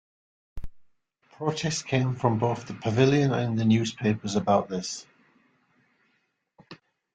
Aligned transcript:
Protests 1.33 1.83
came 1.83 2.15
from 2.15 2.39
both 2.39 2.65
the 2.65 2.73
Pavilion 2.73 3.31
and 3.33 3.61
in 3.61 3.67
newspapers 3.67 4.33
about 4.33 4.67
this. 4.67 5.05